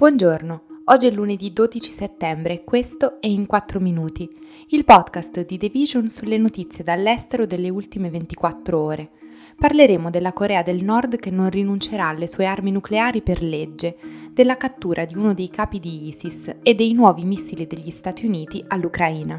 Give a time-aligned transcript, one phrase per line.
[0.00, 4.26] Buongiorno, oggi è lunedì 12 settembre e questo è In 4 Minuti,
[4.68, 9.10] il podcast di The Vision sulle notizie dall'estero delle ultime 24 ore.
[9.58, 13.98] Parleremo della Corea del Nord che non rinuncerà alle sue armi nucleari per legge,
[14.32, 18.64] della cattura di uno dei capi di ISIS e dei nuovi missili degli Stati Uniti
[18.68, 19.38] all'Ucraina.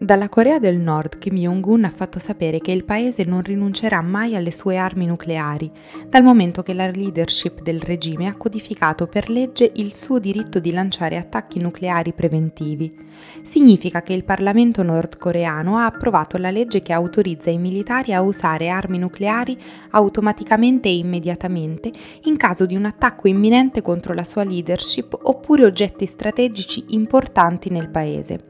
[0.00, 4.36] Dalla Corea del Nord Kim Jong-un ha fatto sapere che il paese non rinuncerà mai
[4.36, 5.68] alle sue armi nucleari,
[6.08, 10.70] dal momento che la leadership del regime ha codificato per legge il suo diritto di
[10.70, 13.06] lanciare attacchi nucleari preventivi.
[13.42, 18.68] Significa che il Parlamento nordcoreano ha approvato la legge che autorizza i militari a usare
[18.68, 19.58] armi nucleari
[19.90, 21.90] automaticamente e immediatamente
[22.22, 27.88] in caso di un attacco imminente contro la sua leadership oppure oggetti strategici importanti nel
[27.88, 28.44] paese.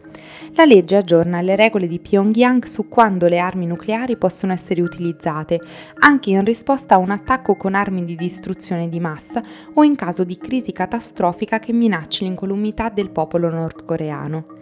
[0.55, 5.61] La legge aggiorna le regole di Pyongyang su quando le armi nucleari possono essere utilizzate,
[6.01, 9.42] anche in risposta a un attacco con armi di distruzione di massa
[9.74, 14.56] o in caso di crisi catastrofica che minacci l'incolumità del popolo nordcoreano.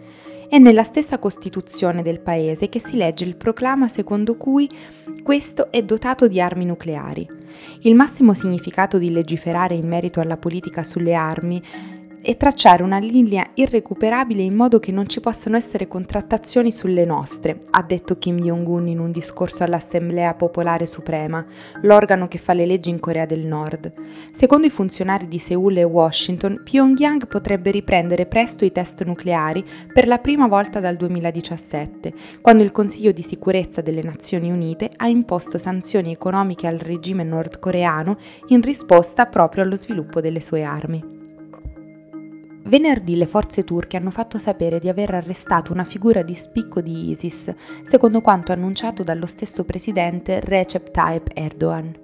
[0.49, 4.69] È nella stessa Costituzione del paese che si legge il proclama secondo cui
[5.21, 7.27] questo è dotato di armi nucleari.
[7.81, 11.61] Il massimo significato di legiferare in merito alla politica sulle armi
[12.21, 17.59] e tracciare una linea irrecuperabile in modo che non ci possano essere contrattazioni sulle nostre,
[17.71, 21.45] ha detto Kim Jong-un in un discorso all'Assemblea Popolare Suprema,
[21.81, 23.93] l'organo che fa le leggi in Corea del Nord.
[24.31, 30.07] Secondo i funzionari di Seoul e Washington, Pyongyang potrebbe riprendere presto i test nucleari per
[30.07, 35.57] la prima volta dal 2017, quando il Consiglio di sicurezza delle Nazioni Unite ha imposto
[35.57, 41.16] sanzioni economiche al regime nordcoreano in risposta proprio allo sviluppo delle sue armi.
[42.67, 47.11] Venerdì le forze turche hanno fatto sapere di aver arrestato una figura di spicco di
[47.11, 51.95] ISIS, secondo quanto annunciato dallo stesso presidente Recep Tayyip Erdogan.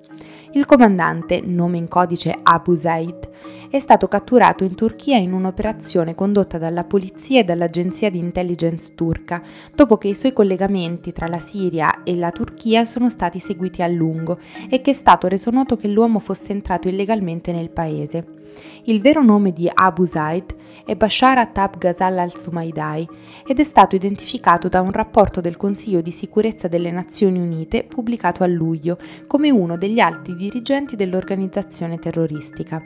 [0.54, 3.30] Il comandante, nome in codice Abu Zaid,
[3.70, 9.42] è stato catturato in Turchia in un'operazione condotta dalla polizia e dall'agenzia di intelligence turca,
[9.76, 13.88] dopo che i suoi collegamenti tra la Siria e la Turchia sono stati seguiti a
[13.88, 18.43] lungo e che è stato reso noto che l'uomo fosse entrato illegalmente nel paese.
[18.84, 20.56] Il vero nome di Abu Zaid
[20.86, 23.08] è Bashar Attab Ghazal al-Sumaidai
[23.46, 28.44] ed è stato identificato da un rapporto del Consiglio di sicurezza delle Nazioni Unite pubblicato
[28.44, 32.82] a luglio come uno degli alti dirigenti dell'organizzazione terroristica.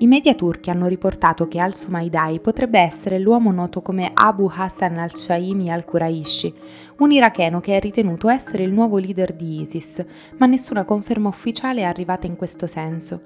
[0.00, 5.72] I media turchi hanno riportato che al-Sumaidai potrebbe essere l'uomo noto come Abu Hassan al-Shaimi
[5.72, 6.54] al-Quraishi,
[6.98, 10.04] un iracheno che è ritenuto essere il nuovo leader di ISIS,
[10.36, 13.22] ma nessuna conferma ufficiale è arrivata in questo senso.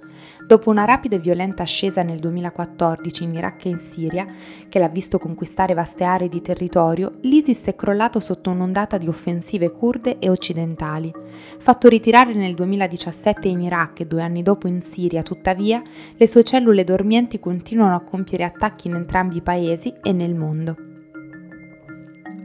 [0.47, 4.27] Dopo una rapida e violenta ascesa nel 2014 in Iraq e in Siria,
[4.69, 9.73] che l'ha visto conquistare vaste aree di territorio, l'ISIS è crollato sotto un'ondata di offensive
[9.73, 11.13] kurde e occidentali.
[11.59, 15.83] Fatto ritirare nel 2017 in Iraq e due anni dopo in Siria, tuttavia,
[16.17, 20.77] le sue cellule dormienti continuano a compiere attacchi in entrambi i paesi e nel mondo.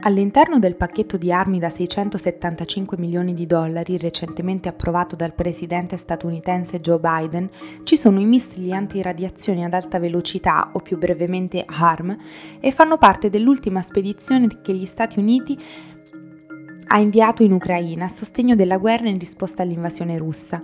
[0.02, 6.80] All'interno del pacchetto di armi da 675 milioni di dollari recentemente approvato dal presidente statunitense
[6.80, 7.48] Joe Biden
[7.82, 12.16] ci sono i missili antiradiazione ad alta velocità o più brevemente HARM
[12.60, 15.58] e fanno parte dell'ultima spedizione che gli Stati Uniti
[16.90, 20.62] ha inviato in Ucraina a sostegno della guerra in risposta all'invasione russa.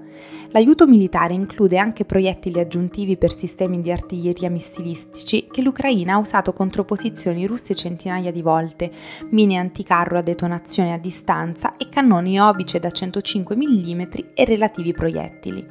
[0.51, 6.53] L'aiuto militare include anche proiettili aggiuntivi per sistemi di artiglieria missilistici che l'Ucraina ha usato
[6.55, 8.91] contro posizioni russe centinaia di volte,
[9.31, 14.01] mine anticarro a detonazione a distanza e cannoni obice da 105 mm
[14.33, 15.67] e relativi proiettili.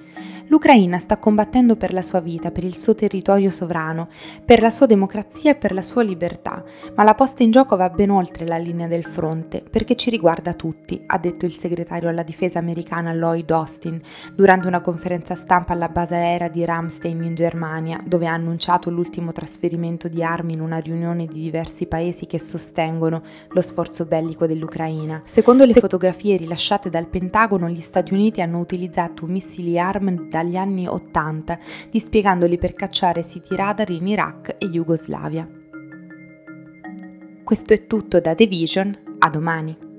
[0.47, 4.07] L'Ucraina sta combattendo per la sua vita, per il suo territorio sovrano,
[4.45, 6.63] per la sua democrazia e per la sua libertà,
[6.95, 10.53] ma la posta in gioco va ben oltre la linea del fronte, perché ci riguarda
[10.53, 13.99] tutti, ha detto il segretario alla difesa americana Lloyd Austin
[14.35, 19.31] durante una conferenza stampa alla base aerea di Ramstein in Germania, dove ha annunciato l'ultimo
[19.31, 25.21] trasferimento di armi in una riunione di diversi paesi che sostengono lo sforzo bellico dell'Ucraina.
[25.25, 30.88] Secondo le fotografie rilasciate dal Pentagono, gli Stati Uniti hanno utilizzato missili ARM dagli anni
[30.88, 31.59] 80,
[31.91, 35.47] dispiegandoli per cacciare siti radar in Iraq e Jugoslavia.
[37.44, 39.92] Questo è tutto da The Vision, a domani.